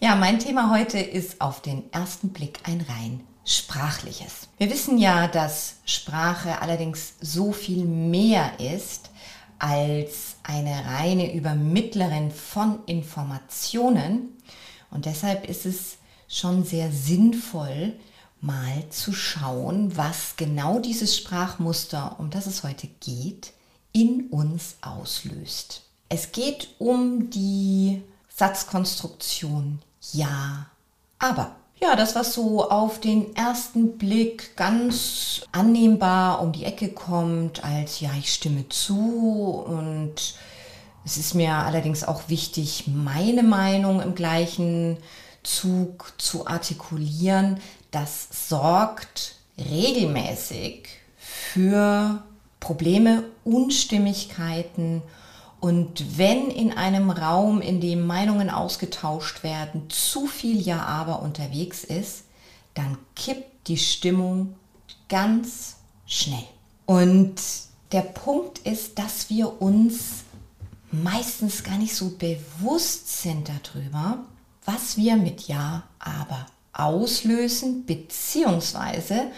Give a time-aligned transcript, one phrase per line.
[0.00, 4.48] Ja, mein Thema heute ist auf den ersten Blick ein rein sprachliches.
[4.56, 9.10] Wir wissen ja, dass Sprache allerdings so viel mehr ist
[9.58, 14.36] als eine reine Übermittlerin von Informationen
[14.92, 15.96] und deshalb ist es
[16.28, 17.94] schon sehr sinnvoll,
[18.40, 23.52] mal zu schauen, was genau dieses Sprachmuster, um das es heute geht,
[23.90, 25.82] in uns auslöst.
[26.08, 29.80] Es geht um die Satzkonstruktion
[30.12, 30.66] ja,
[31.18, 31.56] aber.
[31.80, 38.00] Ja, das, was so auf den ersten Blick ganz annehmbar um die Ecke kommt, als
[38.00, 40.34] ja, ich stimme zu und
[41.04, 44.98] es ist mir allerdings auch wichtig, meine Meinung im gleichen
[45.44, 47.60] Zug zu artikulieren,
[47.92, 52.22] das sorgt regelmäßig für
[52.60, 55.02] Probleme, Unstimmigkeiten
[55.60, 61.82] und wenn in einem Raum, in dem Meinungen ausgetauscht werden, zu viel Ja aber unterwegs
[61.84, 62.24] ist,
[62.74, 64.54] dann kippt die Stimmung
[65.08, 66.46] ganz schnell.
[66.86, 67.34] Und
[67.92, 70.24] der Punkt ist, dass wir uns
[70.90, 74.24] meistens gar nicht so bewusst sind darüber,
[74.64, 79.32] was wir mit Ja aber auslösen, beziehungsweise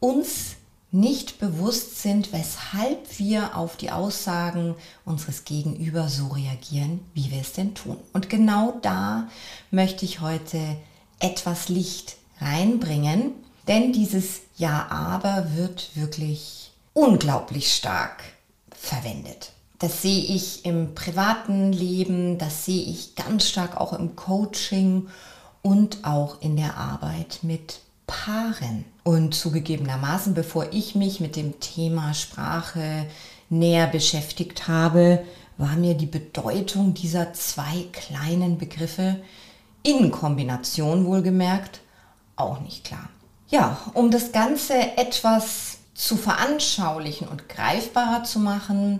[0.00, 0.56] uns
[0.90, 7.52] nicht bewusst sind, weshalb wir auf die Aussagen unseres Gegenüber so reagieren, wie wir es
[7.52, 7.98] denn tun.
[8.12, 9.28] Und genau da
[9.70, 10.58] möchte ich heute
[11.20, 13.32] etwas Licht reinbringen,
[13.66, 18.22] denn dieses Ja aber wird wirklich unglaublich stark
[18.70, 19.52] verwendet.
[19.78, 25.08] Das sehe ich im privaten Leben, das sehe ich ganz stark auch im Coaching
[25.62, 28.84] und auch in der Arbeit mit Paaren.
[29.08, 33.06] Und zugegebenermaßen, bevor ich mich mit dem Thema Sprache
[33.48, 35.24] näher beschäftigt habe,
[35.56, 39.16] war mir die Bedeutung dieser zwei kleinen Begriffe
[39.82, 41.80] in Kombination wohlgemerkt
[42.36, 43.08] auch nicht klar.
[43.48, 48.98] Ja, um das Ganze etwas zu veranschaulichen und greifbarer zu machen,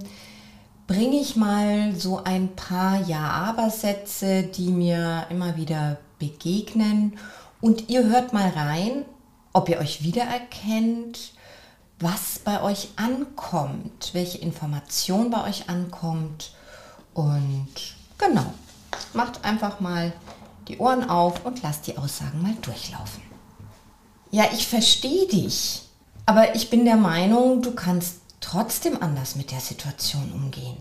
[0.86, 7.18] bringe ich mal so ein paar Ja-Aber-Sätze, die mir immer wieder begegnen
[7.60, 9.04] und ihr hört mal rein,
[9.52, 11.32] ob ihr euch wiedererkennt,
[12.00, 16.52] was bei euch ankommt, welche Information bei euch ankommt.
[17.14, 17.68] Und
[18.18, 18.52] genau,
[19.14, 20.12] macht einfach mal
[20.68, 23.22] die Ohren auf und lasst die Aussagen mal durchlaufen.
[24.30, 25.82] Ja, ich verstehe dich,
[26.26, 30.76] aber ich bin der Meinung, du kannst trotzdem anders mit der Situation umgehen.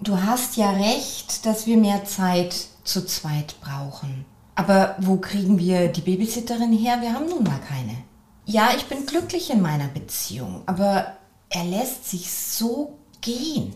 [0.00, 4.24] Du hast ja recht, dass wir mehr Zeit zu zweit brauchen.
[4.54, 7.00] Aber wo kriegen wir die Babysitterin her?
[7.00, 7.96] Wir haben nun mal keine.
[8.44, 11.16] Ja, ich bin glücklich in meiner Beziehung, aber
[11.48, 13.74] er lässt sich so gehen.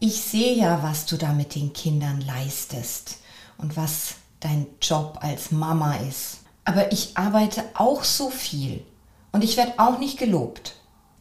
[0.00, 3.18] Ich sehe ja, was du da mit den Kindern leistest
[3.58, 6.38] und was dein Job als Mama ist.
[6.64, 8.84] Aber ich arbeite auch so viel
[9.32, 10.74] und ich werde auch nicht gelobt.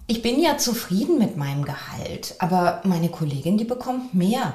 [0.07, 4.53] Ich bin ja zufrieden mit meinem Gehalt, aber meine Kollegin, die bekommt mehr.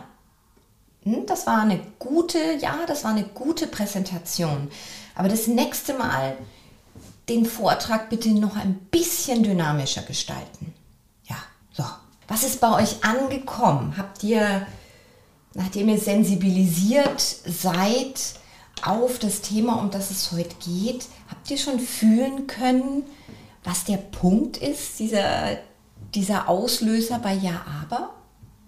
[1.04, 4.70] Hm, das war eine gute, ja, das war eine gute Präsentation.
[5.14, 6.36] Aber das nächste Mal
[7.28, 10.72] den Vortrag bitte noch ein bisschen dynamischer gestalten.
[11.24, 11.36] Ja,
[11.72, 11.84] so.
[12.28, 13.94] Was ist bei euch angekommen?
[13.96, 14.66] Habt ihr,
[15.54, 18.20] nachdem ihr sensibilisiert seid
[18.82, 23.04] auf das Thema, um das es heute geht, habt ihr schon fühlen können,
[23.64, 25.58] was der Punkt ist, dieser,
[26.14, 28.14] dieser Auslöser bei Ja, aber?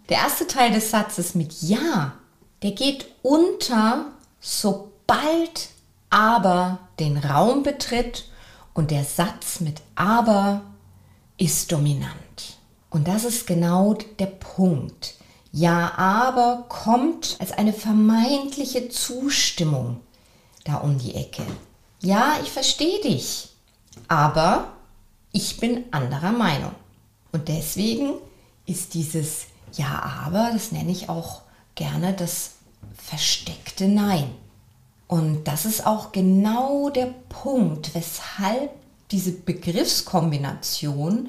[0.08, 2.14] Der erste Teil des Satzes mit Ja
[2.62, 4.06] der geht unter,
[4.40, 5.68] sobald
[6.10, 8.24] aber den Raum betritt
[8.72, 10.62] und der Satz mit aber
[11.38, 12.58] ist dominant.
[12.90, 15.14] Und das ist genau der Punkt.
[15.50, 20.00] Ja, aber kommt als eine vermeintliche Zustimmung
[20.64, 21.42] da um die Ecke.
[22.00, 23.50] Ja, ich verstehe dich,
[24.08, 24.72] aber
[25.32, 26.72] ich bin anderer Meinung.
[27.32, 28.14] Und deswegen
[28.66, 31.42] ist dieses Ja, aber, das nenne ich auch
[31.74, 32.52] gerne das
[32.96, 34.30] versteckte Nein.
[35.06, 38.70] Und das ist auch genau der Punkt, weshalb
[39.10, 41.28] diese Begriffskombination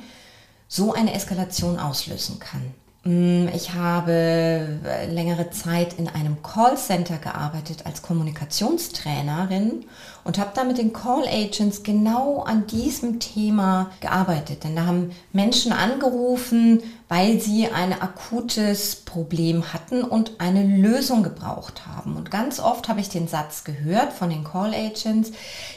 [0.67, 2.73] so eine Eskalation auslösen kann.
[3.07, 9.85] Mm, ich habe äh, längere Zeit in einem Callcenter gearbeitet als Kommunikationstrainerin
[10.23, 14.63] und habe da mit den Call Agents genau an diesem Thema gearbeitet.
[14.63, 21.85] Denn da haben Menschen angerufen, weil sie ein akutes Problem hatten und eine Lösung gebraucht
[21.85, 22.15] haben.
[22.15, 25.31] Und ganz oft habe ich den Satz gehört von den Call Agents,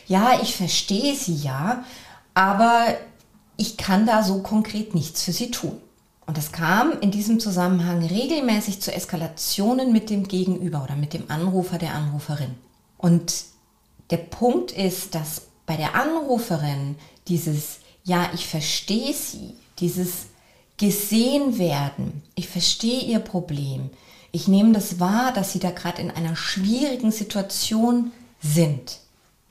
[0.07, 1.85] ja, ich verstehe sie ja,
[2.33, 2.87] aber
[3.59, 5.79] ich kann da so konkret nichts für sie tun.
[6.29, 11.31] Und es kam in diesem Zusammenhang regelmäßig zu Eskalationen mit dem Gegenüber oder mit dem
[11.31, 12.55] Anrufer, der Anruferin.
[12.99, 13.45] Und
[14.11, 16.97] der Punkt ist, dass bei der Anruferin
[17.29, 20.27] dieses Ja, ich verstehe sie, dieses
[20.77, 23.89] gesehen werden, ich verstehe ihr Problem,
[24.31, 28.99] ich nehme das wahr, dass sie da gerade in einer schwierigen Situation sind.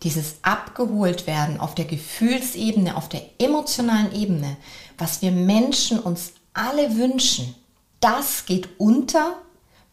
[0.03, 4.57] Dieses abgeholt werden auf der Gefühlsebene, auf der emotionalen Ebene,
[4.99, 7.55] was wir Menschen uns alle wünschen,
[7.99, 9.37] das geht unter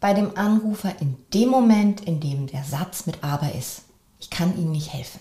[0.01, 3.83] bei dem Anrufer in dem Moment, in dem der Satz mit aber ist.
[4.21, 5.21] Ich kann Ihnen nicht helfen.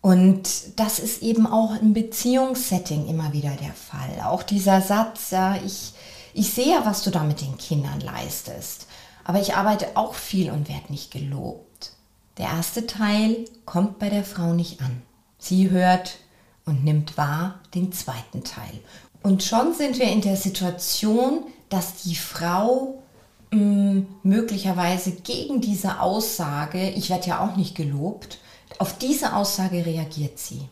[0.00, 4.22] Und das ist eben auch im Beziehungssetting immer wieder der Fall.
[4.24, 5.92] Auch dieser Satz, ja, ich,
[6.32, 8.86] ich sehe ja, was du da mit den Kindern leistest,
[9.24, 11.92] aber ich arbeite auch viel und werde nicht gelobt.
[12.38, 15.02] Der erste Teil kommt bei der Frau nicht an.
[15.38, 16.16] Sie hört
[16.64, 18.80] und nimmt wahr den zweiten Teil.
[19.22, 23.02] Und schon sind wir in der Situation, dass die Frau
[23.50, 28.38] mh, mm, möglicherweise gegen diese Aussage, ich werde ja auch nicht gelobt,
[28.78, 30.68] auf diese Aussage reagiert sie,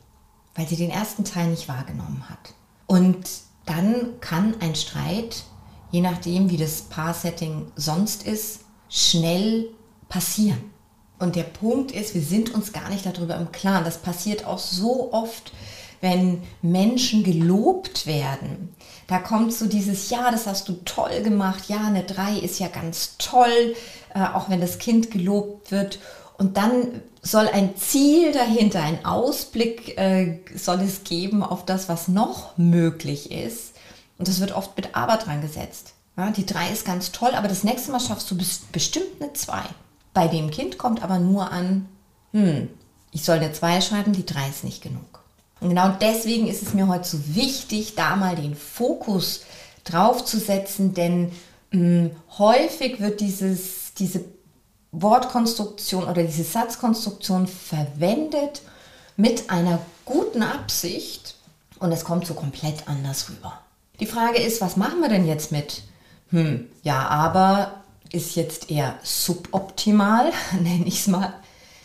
[0.54, 2.54] weil sie den ersten Teil nicht wahrgenommen hat.
[2.86, 3.28] Und
[3.66, 5.44] dann kann ein Streit,
[5.90, 9.68] je nachdem wie das Paarsetting sonst ist, schnell
[10.08, 10.72] passieren.
[11.18, 13.84] Und der Punkt ist, wir sind uns gar nicht darüber im Klaren.
[13.84, 15.52] Das passiert auch so oft,
[16.00, 18.74] wenn Menschen gelobt werden.
[19.06, 22.68] Da kommt so dieses, ja, das hast du toll gemacht, ja, eine 3 ist ja
[22.68, 23.74] ganz toll,
[24.14, 25.98] äh, auch wenn das Kind gelobt wird.
[26.36, 32.08] Und dann soll ein Ziel dahinter, ein Ausblick äh, soll es geben auf das, was
[32.08, 33.74] noch möglich ist.
[34.18, 35.94] Und das wird oft mit Aber dran gesetzt.
[36.16, 38.36] Ja, die 3 ist ganz toll, aber das nächste Mal schaffst du
[38.72, 39.62] bestimmt eine 2.
[40.12, 41.88] Bei dem Kind kommt aber nur an,
[42.32, 42.68] hm,
[43.12, 45.17] ich soll eine 2 schreiben, die 3 ist nicht genug.
[45.60, 49.42] Und genau deswegen ist es mir heute so wichtig, da mal den Fokus
[49.84, 51.32] drauf zu setzen, denn
[51.70, 54.24] mh, hm, häufig wird dieses, diese
[54.92, 58.62] Wortkonstruktion oder diese Satzkonstruktion verwendet
[59.16, 61.34] mit einer guten Absicht
[61.80, 63.60] und es kommt so komplett anders rüber.
[64.00, 65.82] Die Frage ist, was machen wir denn jetzt mit?
[66.30, 67.82] Hm, ja, aber
[68.12, 71.34] ist jetzt eher suboptimal, nenne ich es mal.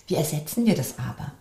[0.08, 1.31] Wie ersetzen wir das aber?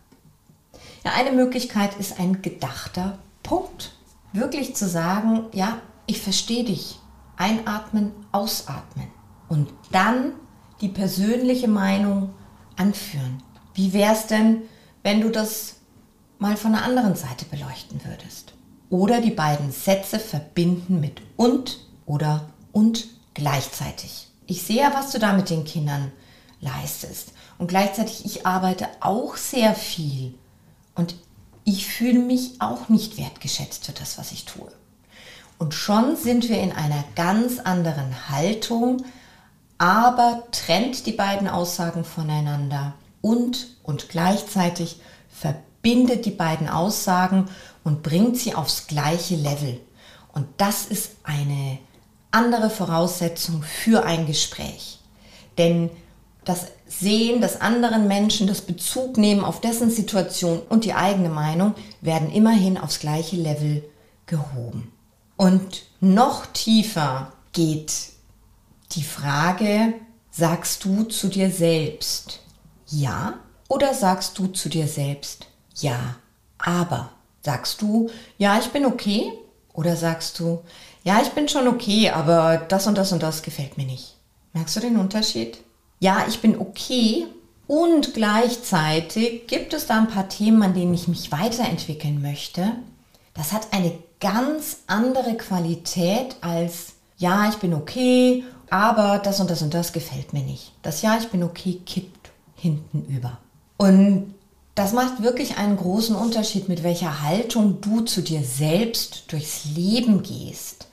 [1.05, 3.93] Ja, eine Möglichkeit ist ein gedachter Punkt.
[4.33, 7.01] Wirklich zu sagen, ja, ich verstehe dich.
[7.37, 9.09] Einatmen, ausatmen.
[9.49, 10.33] Und dann
[10.81, 12.31] die persönliche Meinung
[12.77, 13.43] anführen.
[13.75, 14.63] Wie wäre es denn,
[15.03, 15.77] wenn du das
[16.39, 18.55] mal von der anderen Seite beleuchten würdest?
[18.89, 24.29] Oder die beiden Sätze verbinden mit und oder und gleichzeitig.
[24.47, 26.13] Ich sehe ja, was du da mit den Kindern
[26.61, 27.33] leistest.
[27.59, 30.35] Und gleichzeitig, ich arbeite auch sehr viel
[30.95, 31.15] und
[31.65, 34.71] ich fühle mich auch nicht wertgeschätzt für das, was ich tue.
[35.59, 39.05] Und schon sind wir in einer ganz anderen Haltung,
[39.79, 47.49] aber trennt die beiden Aussagen voneinander und und gleichzeitig verbindet die beiden Aussagen
[47.85, 49.81] und bringt sie aufs gleiche Level.
[50.33, 51.79] Und das ist eine
[52.31, 55.01] andere Voraussetzung für ein Gespräch.
[55.59, 55.91] Denn
[56.45, 61.75] das Sehen des anderen Menschen, das Bezug nehmen auf dessen Situation und die eigene Meinung
[62.01, 63.85] werden immerhin aufs gleiche Level
[64.27, 64.93] gehoben.
[65.37, 67.93] Und noch tiefer geht
[68.93, 69.95] die Frage,
[70.31, 72.41] sagst du zu dir selbst
[72.89, 73.35] ja
[73.69, 75.47] oder sagst du zu dir selbst
[75.77, 76.17] ja,
[76.59, 77.11] aber
[77.43, 79.33] sagst du ja, ich bin okay
[79.73, 80.63] oder sagst du
[81.05, 84.17] ja, ich bin schon okay, aber das und das und das gefällt mir nicht.
[84.53, 85.59] Merkst du den Unterschied?
[86.03, 87.27] Ja, ich bin okay
[87.69, 92.73] und gleichzeitig gibt es da ein paar Themen, an denen ich mich weiterentwickeln möchte.
[93.35, 99.63] Das hat eine ganz andere Qualität als ja, ich bin okay, aber das und das
[99.63, 100.73] und das gefällt mir nicht.
[100.83, 103.39] Das ja, ich bin okay kippt hinten über.
[103.77, 104.35] Und
[104.75, 110.25] das macht wirklich einen großen Unterschied, mit welcher Haltung du zu dir selbst durchs Leben
[110.25, 110.89] gehst.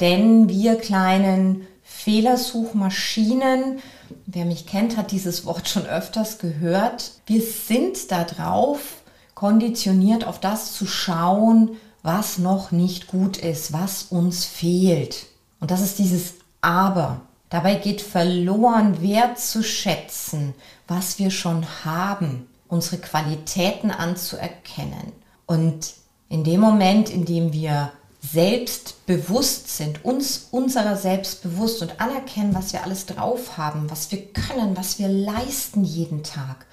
[0.00, 3.78] Denn wir kleinen Fehlersuchmaschinen
[4.26, 7.12] Wer mich kennt, hat dieses Wort schon öfters gehört.
[7.26, 9.02] Wir sind darauf
[9.34, 15.26] konditioniert, auf das zu schauen, was noch nicht gut ist, was uns fehlt.
[15.60, 20.54] Und das ist dieses Aber dabei geht verloren, wertzuschätzen,
[20.86, 25.12] was wir schon haben, unsere Qualitäten anzuerkennen.
[25.46, 25.94] Und
[26.28, 27.92] in dem Moment, in dem wir
[28.32, 34.24] selbstbewusst sind, uns unserer selbst bewusst und anerkennen, was wir alles drauf haben, was wir
[34.32, 36.66] können, was wir leisten jeden Tag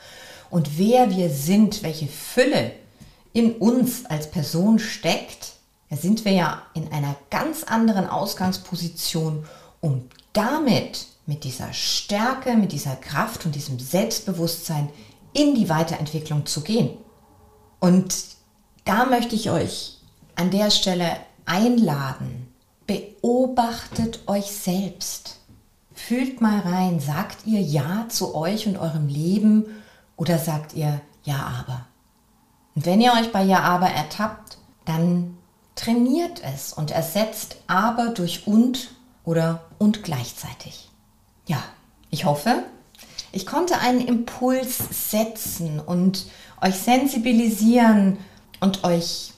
[0.49, 2.73] und wer wir sind, welche Fülle
[3.33, 5.53] in uns als Person steckt,
[5.89, 9.45] da sind wir ja in einer ganz anderen Ausgangsposition,
[9.79, 14.89] um damit mit dieser Stärke, mit dieser Kraft und diesem Selbstbewusstsein
[15.33, 16.97] in die Weiterentwicklung zu gehen.
[17.79, 18.15] Und
[18.83, 19.97] da möchte ich euch
[20.35, 22.47] an der Stelle einladen.
[22.87, 25.39] Beobachtet euch selbst.
[25.93, 29.65] Fühlt mal rein, sagt ihr Ja zu euch und eurem Leben
[30.17, 31.85] oder sagt ihr Ja aber?
[32.75, 35.37] Und wenn ihr euch bei Ja aber ertappt, dann
[35.75, 38.89] trainiert es und ersetzt aber durch und
[39.23, 40.89] oder und gleichzeitig.
[41.47, 41.61] Ja,
[42.09, 42.63] ich hoffe,
[43.31, 46.25] ich konnte einen Impuls setzen und
[46.61, 48.17] euch sensibilisieren
[48.59, 49.33] und euch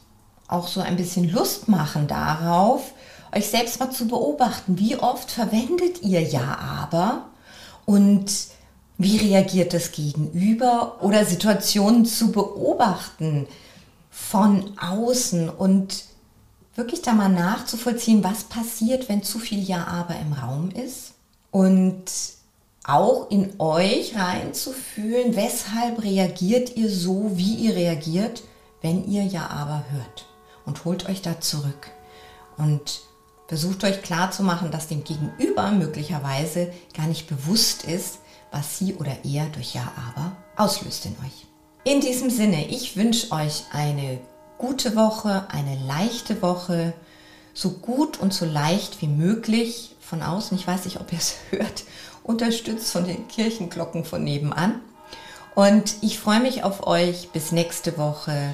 [0.54, 2.94] auch so ein bisschen Lust machen darauf,
[3.36, 7.26] euch selbst mal zu beobachten, wie oft verwendet ihr ja aber?
[7.86, 8.32] Und
[8.98, 10.98] wie reagiert das Gegenüber?
[11.02, 13.48] Oder Situationen zu beobachten
[14.12, 16.06] von außen und
[16.76, 21.14] wirklich da mal nachzuvollziehen, was passiert, wenn zu viel Ja-Aber im Raum ist?
[21.52, 22.06] Und
[22.84, 28.44] auch in euch reinzufühlen, weshalb reagiert ihr so, wie ihr reagiert,
[28.82, 30.26] wenn ihr Ja-Aber hört.
[30.66, 31.92] Und holt euch da zurück
[32.58, 33.02] und
[33.48, 38.20] versucht euch klarzumachen, dass dem Gegenüber möglicherweise gar nicht bewusst ist,
[38.52, 41.46] was sie oder er durch Ja-Aber auslöst in euch.
[41.84, 44.20] In diesem Sinne, ich wünsche euch eine
[44.58, 46.94] gute Woche, eine leichte Woche,
[47.54, 50.58] so gut und so leicht wie möglich von außen.
[50.58, 51.84] Ich weiß nicht, ob ihr es hört,
[52.24, 54.80] unterstützt von den Kirchenglocken von nebenan.
[55.56, 57.30] Und ich freue mich auf euch.
[57.30, 58.54] Bis nächste Woche.